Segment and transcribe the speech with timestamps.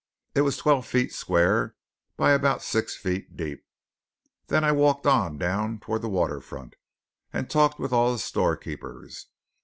[0.33, 1.75] It was twelve feet square
[2.17, 3.63] by about six feet deep!
[4.47, 6.75] Then I walked on down toward the water front,
[7.31, 9.27] and talked with all the storekeepers.